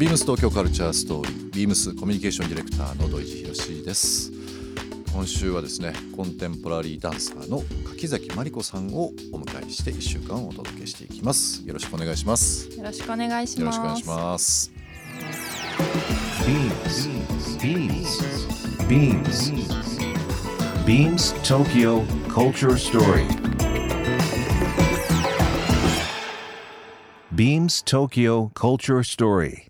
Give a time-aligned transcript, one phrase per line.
[0.00, 4.32] ビームス東京カルチャーストーリービームスコミュニケーションディレクターの土井博です
[5.12, 14.72] 今週はですねコンテンポラリーダンサーの柿崎真理子さんをお迎えして1週間お届けしていきますよろしくお願いしますよろしくお願いしますよろしくお願いします
[17.58, 18.22] Beams.
[18.88, 19.42] Beams.
[20.86, 23.26] Beams Tokyo Culture Story.
[27.34, 29.69] Beams Tokyo Culture Story.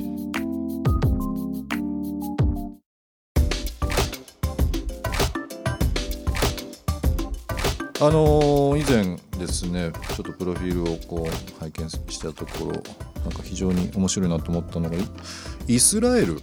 [8.01, 16.41] あのー以前ですねちょっとプロフィールをこう拝見したところなんか非常に面白いなと思ったのがイイスラエル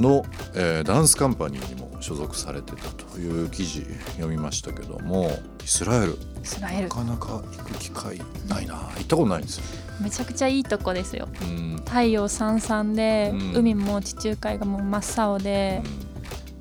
[0.00, 5.30] の、えーダンスカンパニーにも所属されてたという記事読みましたけども
[5.62, 6.88] イスラエルイスラエル。
[6.88, 8.74] なかなか行く機会ないな。
[8.74, 9.64] 行ったことないんですよ。
[10.00, 11.28] めちゃくちゃいいとこですよ。
[11.42, 11.82] うん。
[11.84, 13.52] 太陽さんさんで、うん。
[13.56, 15.82] 海も地中海がもう真っ青で、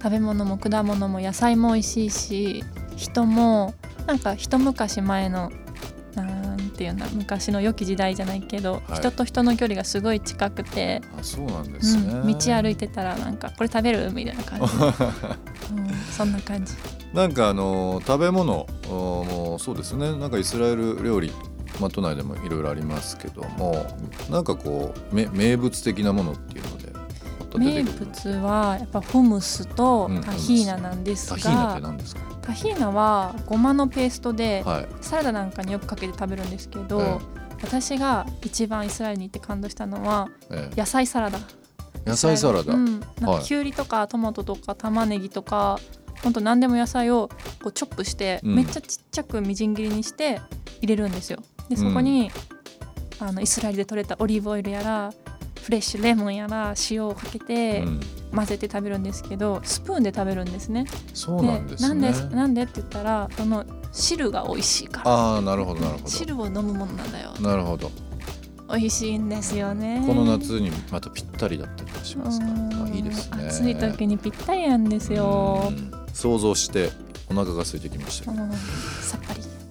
[0.01, 2.63] 食べ物も果物も野菜も美味しいし
[2.95, 3.73] 人も
[4.05, 5.51] なんか一昔前の
[6.15, 8.99] なんていうんだ昔の良き時代じゃないけど、はい。
[8.99, 12.13] 人と人の距離がすごい近くて、あそうなんでうすね。
[12.13, 14.11] ん、道歩いてたらなんかこれ食べる？
[14.13, 14.65] みたいな感じ、
[15.75, 16.73] うん、そんな感じ。
[17.13, 20.15] なんかあの食べ物おもそうですね。
[20.17, 21.31] なんかイスラエル料理、
[21.81, 23.85] まあ、都内でもいろいろありますけども
[24.29, 26.93] なんかこうめ名物的なものっていうので
[27.57, 32.21] 名物はやっぱフムスとうんタヒーナなんですが、タヒーナって何ですか？
[32.45, 34.87] タヒーナはごまのペーストではい。
[35.01, 37.17] サラダなんかによくかけて食べるんですけど、え
[37.63, 40.79] 私が一番イスラエルに行って感動したのはええ。
[40.79, 41.39] 野菜サラダ。
[42.05, 43.39] 野菜サラダ、うん、なんはい。
[43.39, 45.79] かきゅうりとかトマトとか玉ねぎとか
[46.23, 47.29] ほんと何でも野菜を
[47.63, 48.55] こうチョップして、うん。
[48.55, 50.39] めっちゃちっちゃくみじん切りにして
[50.81, 51.39] 入れるんですよ。
[51.69, 52.31] でそこに、
[53.19, 55.11] あのイスラエルで採れたオリーブオイルやら
[55.65, 57.99] フレッシュレモンやら塩をかけてうん。
[58.35, 60.85] 混ぜて食べるんですけどスプーンで食べるんですね。
[61.13, 61.87] そうなんですね。
[61.87, 65.11] なんでなんでって言ったらその汁が美味しいから。
[65.11, 67.31] ああなるほどなるほ汁を飲むものなんだよ。
[67.39, 67.89] どなるほど。
[68.69, 70.03] 美味しいんですよね。
[70.05, 72.85] この夏にまたぴったりだったりしますかうん。
[72.85, 73.47] あいいですね。
[73.47, 75.69] 暑い時にぴったりなんですよ。
[75.69, 75.91] うん。
[76.13, 76.89] 想像して
[77.29, 78.51] お腹が空いてきましたうん。
[79.01, 79.21] さっ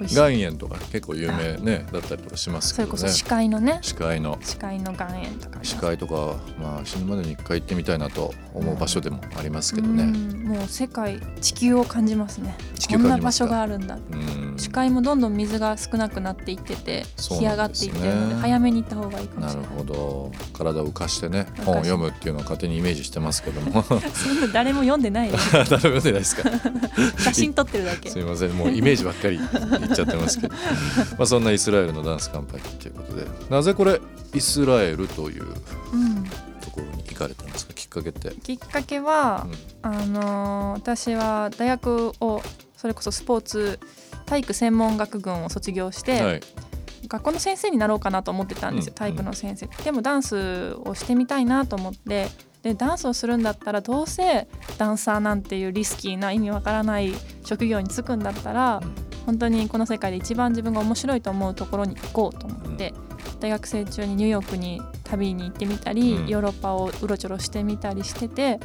[0.00, 2.97] 岩塩とか結構有名ねだったりとかしますけどね。
[2.99, 3.78] それこそ視界のね。
[3.82, 4.38] 視界の。
[4.43, 5.65] 視界の岩塩とかね。
[5.65, 10.04] 視界とかまあ死ぬまでに一回行ってみたいなと思う場所でもありますけどうね。
[10.04, 10.44] ん。
[10.44, 12.56] もう世界地球を感じますね。
[12.91, 19.70] こんな場所があるんだうん視界もどんどん水が少なくなっていってて干上がっていってるので早めに行った方がいいかもなるしれない。
[19.78, 20.32] ほど。
[20.53, 23.82] 体を浮かしてね本を読むっていうのを勝手にイメージしてますけども。
[23.82, 26.50] そんな誰も読んでないです 誰も読んでないですか？
[27.19, 28.10] 写真撮ってるだけ。
[28.10, 29.47] すいませんもうイメージばっかり言
[29.92, 30.54] っちゃってますけど。
[31.19, 33.26] まあそんなイスラエルのダンスカンパニーということで。
[33.50, 34.00] なぜこれ
[34.34, 35.47] イスラエルという
[35.92, 36.25] うん。
[36.60, 37.75] ところに行かれたんですか？
[37.75, 38.31] きっかけって。
[38.42, 39.47] きっかけは、
[39.82, 39.91] うん。
[39.91, 42.42] あのー私は大学を
[42.76, 43.78] それこそスポーツ
[44.27, 46.41] 体育専門学群を卒業して、はい。
[47.07, 52.29] 学校の先生になろうかなと思ってたんですよ、うん体育の先生、でもダンスをしてみたいなと思って
[52.63, 54.49] でダンスをするんだったらどうせ
[54.79, 57.13] ダンサーなんていうリスキーな意味わからない
[57.45, 58.81] 職業に就くんだったら、
[59.27, 62.95] 本当にこの世界で一番自分が面白いと思うところに行こうと思って、
[63.41, 66.29] 大学生中にニューヨークに旅に行ってみたり、うん。
[66.29, 68.59] ヨーロッパをうろちょろしてみたりしてて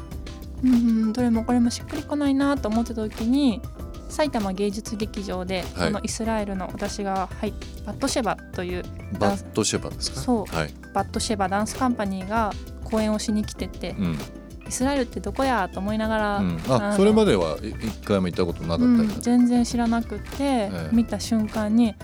[0.64, 3.62] うんどれもこれもしっくりこないなと思ってた時に
[4.09, 5.88] 埼玉芸術劇場で、はい。
[5.88, 7.53] このイスラエルの私が入っ
[7.86, 8.84] バットシェバという
[9.20, 10.20] バッドシェバですか？
[10.20, 10.56] そう。
[10.56, 10.74] はい。
[10.94, 12.52] バットシェバダンスカンパニーが
[12.84, 14.19] 公演をしに来てて、うん。
[14.68, 21.95] イスラエルってどこやと思いながら、うん、のあそれまではい一回も行ったことなかったうん全然知らなくって、え見た瞬間に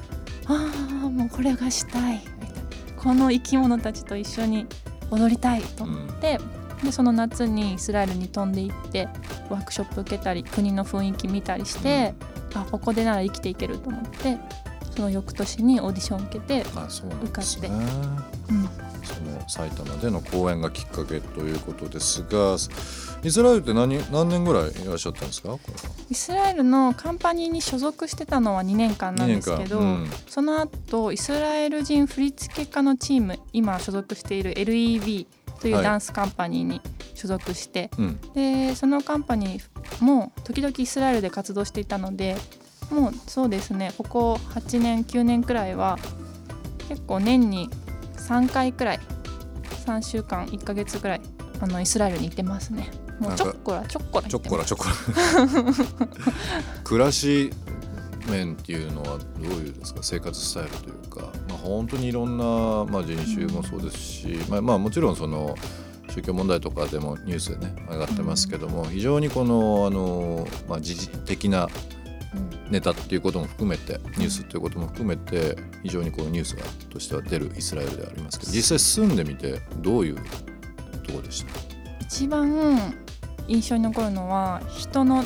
[0.47, 0.71] あ
[1.05, 2.21] あもうこれがしたい
[2.97, 4.65] この生き物たちと一緒に
[5.11, 6.39] 踊りたいと思って、
[6.83, 9.07] でその夏にイスラエルに飛んで行って
[9.49, 12.13] ワークショップ受けたり国の雰囲気見たりして、
[12.53, 14.37] あここでなら生きていけると思って
[14.95, 17.67] その翌年にオーディション受けて、あそうなんですね。
[17.67, 17.77] 受
[18.53, 18.69] うん。
[19.03, 22.55] その埼玉での公演がきっかけということですが
[23.23, 25.49] イスラエルって何何年ぐらいいらっしゃったんですか？
[25.49, 25.79] これは
[26.09, 30.03] イスラエルのカンパニーに所属してたのは2年間なんですけど、2年間。
[30.03, 30.09] うん。
[30.27, 35.27] その後イスラエル人振付家のチーム今所属している LEV
[35.59, 36.81] というはいダンスカンパニーに
[37.13, 38.19] 所属して、うん。
[38.33, 42.35] でそのカンパニーも時々イスラエルで活動していたので
[42.91, 45.97] もうそうですねここ8年9年くらいは
[46.87, 47.69] 結構年に
[48.17, 48.99] 3回くらい
[49.85, 51.21] 3週間1ヶ月くらい
[51.61, 52.91] あのイスラエルに行ってますね。
[53.19, 54.93] もうちょっこらちょっこらちょっこらちょっこら。
[56.83, 57.53] 暮らし
[58.31, 59.99] 面っていうのはどういうですか？
[60.01, 62.43] 生活スタイルというか、まあ、本当にいろんな、
[62.91, 65.55] まあ、人種もそうですし、まあ、まあもちろんその
[66.09, 71.67] 宗教問題とかでもニュースでね上がってますけども、非常にこのあの、まあ、時事的な
[72.69, 80.21] ネタっていうことも含めてニュースっていうことも含めて非常にこうニュースがとしては出るイスラエルではありますけど実際住んでみてどういうと
[81.11, 81.51] ころでした？
[82.01, 82.95] 一番
[83.47, 85.23] 印象に残るのは人の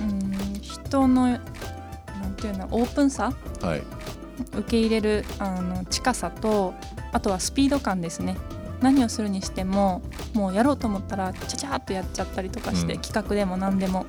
[0.00, 1.38] うん人の
[2.40, 3.82] ていうのオープンさはい、
[4.56, 6.74] 受け入れるあの近さと
[7.12, 8.36] あとはスピード感ですね。
[8.80, 10.00] 何をするにしても
[10.32, 13.00] もうやろうと思ったらちゃちゃっとやっちゃったりとかして、うん。
[13.00, 14.06] 企画でも何でも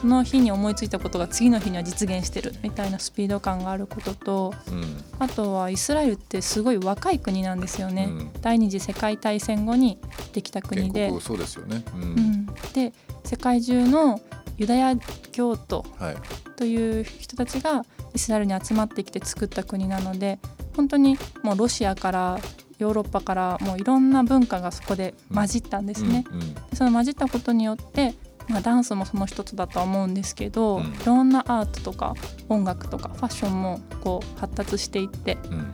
[0.00, 5.04] その日に思いついたことが次の日には実現してるみたいなスピード感があることとうん。
[5.18, 8.30] あとはイスラエルってすごい若い国なんですよね、うん。
[8.40, 9.98] 第二次世界大戦後に
[10.32, 11.12] できた国で。
[11.20, 11.84] そうですよね。
[11.94, 12.02] うん。
[12.02, 12.92] うん、で
[13.24, 14.20] 世界中の
[14.60, 14.94] ユダヤ
[15.32, 16.16] 教徒はい。
[16.56, 17.82] という人たちが
[18.14, 20.38] イスラエルに集まってきて作った国なので
[20.76, 22.38] 本当にもうロシアから
[22.78, 26.24] ヨーロッパからもういろんな文化がそこで混じったんですね。
[26.30, 26.54] うんうん。
[26.54, 28.14] でその混じったことによって、
[28.48, 30.84] まあ、ダンスもその一つだとは思うんですけど、うん。
[30.84, 32.14] いろんなアートとか
[32.50, 35.72] 音楽とかファッションもこう発達していってうん。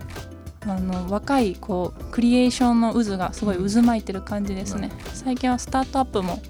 [0.71, 4.93] あの若いこうクリエーションの渦がすごい渦巻いてる感じですね。
[5.13, 6.41] 最近はスタートアップも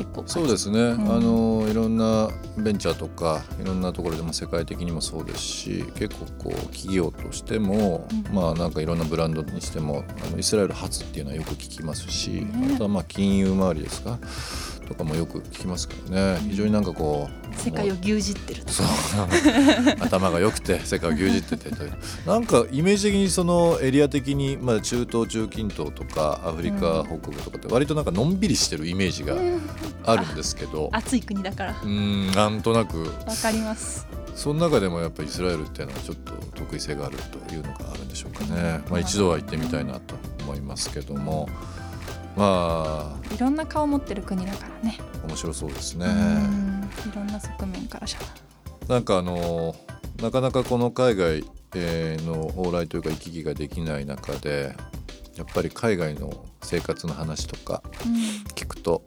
[0.00, 1.12] 結構そうですね、ん。
[1.12, 8.34] あのいろんなベンチャーとかいろんなところでも世界的にもそうですし結構こう企業としても、うん。
[8.34, 12.72] まあなんかいろんなブランドにしてもあのイスラエル発っていうのはよく聞きますし、ね。
[12.74, 14.18] あとはまあ金融周りですか
[14.90, 16.40] とかもよく聞きますからね。
[16.48, 18.86] 非常になんかこう世界を牛耳ってるとそう。
[20.02, 21.92] 頭が良くて世界を牛耳っててという。
[22.26, 29.36] なんかイメージ的にそのエリア的に、まあ、中東中近東とかアフリカ北部とかって割となんかのんびりしてるイメージが
[30.04, 30.90] あるんですけど。
[30.92, 31.70] 暑い国だから。
[31.70, 33.00] うーんなんとなく。
[33.02, 33.06] わ
[33.40, 34.08] かります。
[34.34, 37.16] その中でもやっぱりイスラエルっていうのはちょっと得意性がある
[37.46, 41.48] というのがあるんでしょうかね、まあ、一度は行ってみたいなと思いますけども。
[41.48, 41.79] まあ
[42.36, 44.98] いろんな顔持ってる国だからね。
[45.26, 46.06] 面白そうですね。
[46.06, 46.90] うん。
[47.10, 48.06] いろんな側面から
[48.88, 49.74] なんかあの
[50.22, 51.44] なかなかこの海外
[51.74, 54.74] えーの往来というか行き来ができない中で
[55.36, 57.82] やっぱり海外の生活の話とか
[58.54, 59.04] 聞くと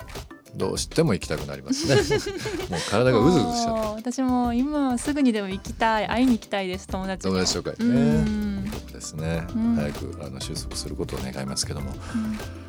[0.55, 1.95] どうしても行きたくなりますね。
[2.69, 4.11] もう体がうずうずしちゃって。
[4.11, 9.75] 私も今すぐにでも行きたい会いに行きたいです友達に友達とかうにねですね、うん。
[9.75, 12.62] 早くあの収束することを願いますけども、うん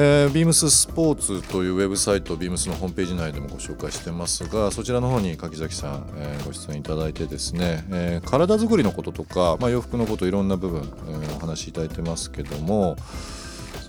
[0.00, 12.94] えー、ビームススポーツというウェブサイトビームスのホームページ内でもご紹介してますがそちらの方に柿崎さん、えーご出演いただいてですね、えー体作りのこととか、まあ、洋服のこといろんな部分、えーお話しいただいてますけども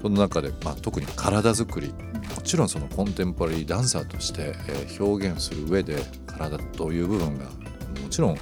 [0.02, 1.94] その中で、まあ、特に体作り
[2.36, 5.96] もちろんそのコンテンポラリーダンサーとして、えー表現する上で
[6.26, 7.46] 体という部分が
[8.02, 8.38] もちろん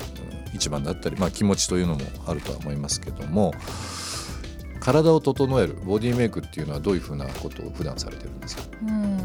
[0.54, 3.54] 一番だったり、まあ、気持ちというのもあるとは思いますけども
[4.88, 8.64] 体を整えるボディメイクっていうのはどういうふうなことを普段されてるんですか？
[8.84, 9.20] うん。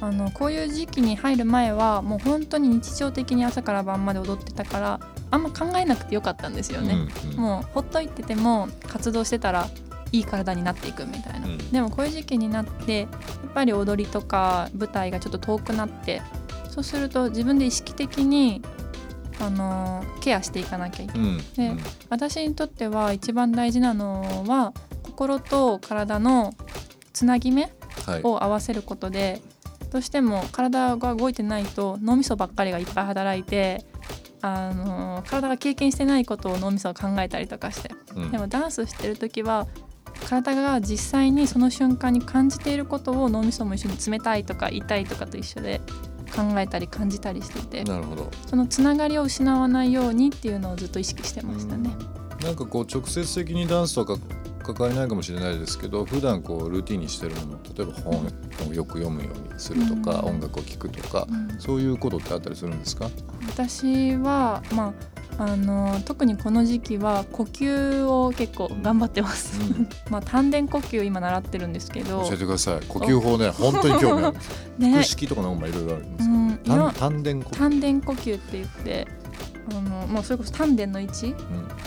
[0.00, 5.00] あのこういう時期に入る前はもう本当に日常的に朝から晩まで踊ってたから
[5.30, 6.94] あんま考えなくてよかったんですよね。
[6.94, 7.36] うんうん。
[7.36, 9.68] もうほっといてても活動してたら
[10.10, 11.70] いい体になっていくみたいな、うん。
[11.70, 13.08] でもこういう時期になってやっ
[13.52, 16.22] ぱり踊りとか舞台がちょっと遠くなって
[16.70, 18.62] そうすると自分で意識的に
[19.40, 26.54] あのケアしていかなきゃいけない、うんで私にとっては一番大事なのは心と体の
[27.12, 27.72] つなぎ目
[28.04, 28.20] はい。
[28.22, 29.42] を合わせることで
[29.90, 33.84] どうしても体が動いてないと脳みそばっかりがいっぱい働いて
[34.40, 37.90] あの体が経験してないことを脳みそが考えたりとかして。
[38.14, 38.30] うん。
[38.30, 39.66] でもダンスしてる時は
[40.28, 45.80] 体が実際にその瞬間に感じていることを脳みそも一緒に冷たいとか痛いとかと一緒で
[46.28, 48.30] 考えたり感じたりしててなるほど。
[48.46, 51.90] そのつながりを失わないようにっていうのをずっと意識してましたね。
[52.42, 54.16] なんかこう直接的にダンスとか
[54.62, 58.26] 関わりないかもしれないですけど普段こうルーティンにしてるもの例えば本
[58.70, 60.34] をよく読むようにするとか、うん。
[60.34, 61.60] 音楽を聴くとか、うん。
[61.60, 63.10] そういうことってあったりするんですか、
[63.48, 64.92] 私は、まあ、
[65.40, 69.60] あの特にこの時期は呼吸を結構頑張ってます。
[69.60, 69.88] うん。
[70.10, 72.24] まあ丹田呼吸今習ってるんですけど。
[72.24, 72.80] 教えてください。
[72.88, 74.36] 呼吸法ね本当に興味ある
[74.78, 74.90] ね。
[74.90, 76.28] 腹式とかの方がいろいろあるんです
[76.64, 79.08] けど、うん、丹丹田呼吸、丹田呼吸って言って
[79.70, 81.26] あの、まあ、それこそ丹田の位置？
[81.26, 81.34] うん。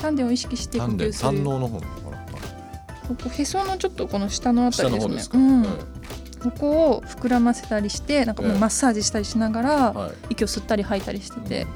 [0.01, 1.29] 丹田を意識して呼丹田吸する。
[1.31, 1.85] 胆のの方こ
[3.21, 5.19] こへそのちょっとこの下のなあたりですね。
[5.19, 5.65] すか、うん。
[5.65, 5.67] え
[6.41, 8.59] ここを膨らませたりしてなんかもうええ。
[8.59, 10.11] マッサージしたりしながら、えはい。
[10.29, 11.67] 息を吸ったり吐いたりしてて、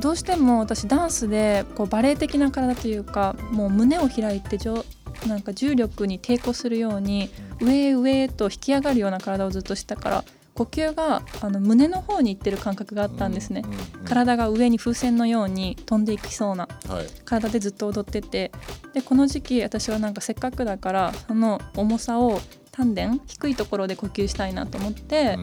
[0.00, 4.84] どうしても私ダンスでこうバレエ的な体というかもう胸を開いてじょ
[5.26, 7.30] なんか重力に抵抗するように
[7.60, 17.06] 上へ上へと引き上がるような体をずっとしてたから呼吸があの胸の方に行ってる感覚があったんですね、うんうん体が上に風船のように飛んでいきそうなはい。
[17.26, 18.50] 体でずっと踊ってて
[18.94, 22.40] でこの時期私はなんかせっかくだからその重さを
[22.72, 25.36] 丹田低いところで呼吸したいなと思って、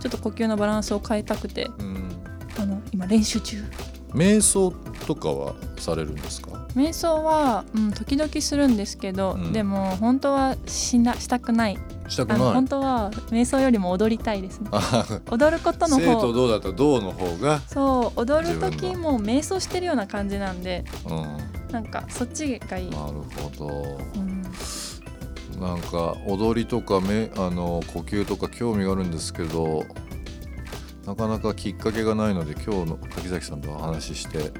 [0.00, 2.05] ちょっと呼吸のバランスを変えたくてうん
[2.96, 3.62] 今練習中。
[4.14, 4.72] 瞑想
[5.06, 6.52] とかはされるんですか？
[6.74, 9.52] 瞑想は、うん、時々するんですけど、うん。
[9.52, 11.78] でも本当はしなしたくない。
[12.08, 12.38] したくない。
[12.38, 14.70] 本当は瞑想よりも踊りたいですね。
[14.72, 16.68] あ踊ることの生と方どうだった？
[16.68, 23.98] らどうの方が、そう踊る時も瞑想してるような感じなんでうん、なんかそっちがいい、なるほど。
[24.14, 24.42] うん、
[25.60, 29.84] なんか踊りとかめあの呼吸とか興味があるんですけど
[31.06, 34.50] なかなかきっかけがないので今日の柿崎さんとお話しして、ちょ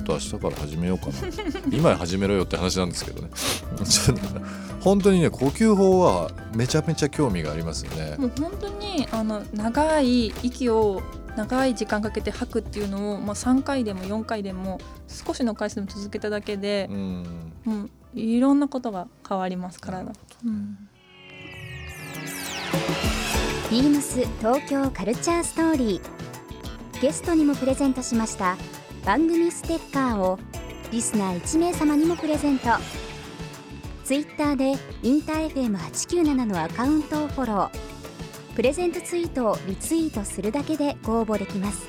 [0.00, 1.12] っと明日から始めようかな。
[1.70, 3.28] 今始めろよって話なんですけどね。
[4.80, 8.16] 本当にね呼吸法はめちゃめちゃ興味がありますよね。
[8.16, 11.02] もう本当にあの長い息を
[11.36, 17.52] 長い時間かけて吐くっていうのを、まあ、3回でも4回でも少しの回数でも続けただけでう、ん。
[17.66, 20.10] うん、いろんなことが変わります体、
[20.46, 20.89] うん
[23.70, 28.56] ビームス東京カルチャーストーリーゲストにもプレゼントしました
[29.04, 30.40] 番組ステッカーを
[30.90, 32.70] リスナー1名様にもプレゼント
[34.02, 34.72] ツイッターで
[35.04, 41.86] インター FM897 のアカウントをフォロープレゼントツイートをリツイートするだけでご応募できます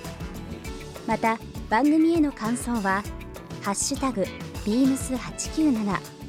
[1.07, 3.01] また番組への感想は
[3.63, 4.23] 「ハッシュタグ
[4.67, 5.83] ビームス897」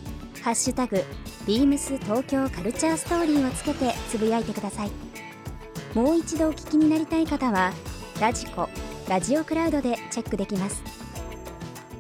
[0.43, 1.05] 「ハッシュタグ
[1.47, 5.12] ビームス東京カルチャーストーリー」をつけてつぶやいてください
[5.95, 7.73] もう一度お聞きになりたい方は
[8.21, 8.69] ラジコ
[9.09, 10.83] ラジオクラウドでチェックできます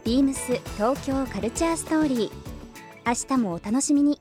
[0.04, 2.30] ビームス東京カルチャーストーリー
[3.06, 4.20] 明日もお楽しみに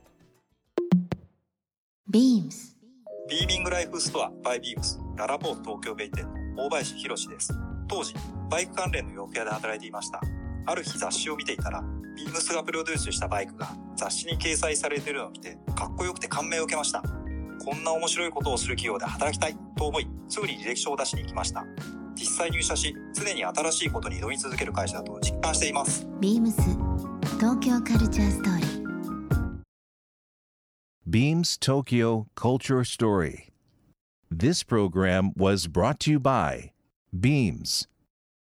[2.11, 2.71] beams
[3.29, 7.53] ビーミングライフストアバイビームスララポート東京ベイ店の大林博です。
[7.87, 8.13] 当時、
[8.49, 10.19] バイク関連の洋服屋で働いていました。
[10.65, 11.83] ある日雑誌を見ていたら、
[12.15, 17.03] ビームスがプロデュースしたバイクが雑誌に掲載されているのを見て、かっこよくて感銘を受けました。
[17.63, 21.63] こんな面白いことをする企業で働きたいと思い、すぐに履歴書を出しに行きました。
[22.15, 26.07] 実際入社し、常に新しいことに挑み続ける会社だと実感しています。
[26.19, 26.55] beams
[27.39, 28.81] 東京カルチャーストーリー
[31.07, 33.49] Beams Tokyo Culture Story.
[34.31, 36.71] This program was brought to you by
[37.13, 37.87] Beams.